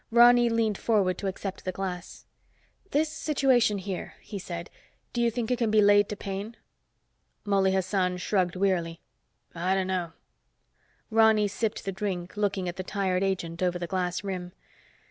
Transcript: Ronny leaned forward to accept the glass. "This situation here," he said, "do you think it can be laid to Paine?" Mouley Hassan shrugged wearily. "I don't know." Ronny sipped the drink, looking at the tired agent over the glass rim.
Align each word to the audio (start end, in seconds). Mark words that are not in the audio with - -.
Ronny 0.09 0.49
leaned 0.49 0.79
forward 0.79 1.19
to 1.19 1.27
accept 1.27 1.63
the 1.63 1.71
glass. 1.71 2.25
"This 2.89 3.07
situation 3.07 3.77
here," 3.77 4.15
he 4.21 4.39
said, 4.39 4.71
"do 5.13 5.21
you 5.21 5.29
think 5.29 5.51
it 5.51 5.59
can 5.59 5.69
be 5.69 5.79
laid 5.79 6.09
to 6.09 6.15
Paine?" 6.15 6.57
Mouley 7.45 7.71
Hassan 7.73 8.17
shrugged 8.17 8.55
wearily. 8.55 8.99
"I 9.53 9.75
don't 9.75 9.85
know." 9.85 10.13
Ronny 11.11 11.47
sipped 11.47 11.85
the 11.85 11.91
drink, 11.91 12.35
looking 12.35 12.67
at 12.67 12.77
the 12.77 12.83
tired 12.83 13.21
agent 13.21 13.61
over 13.61 13.77
the 13.77 13.85
glass 13.85 14.23
rim. 14.23 14.53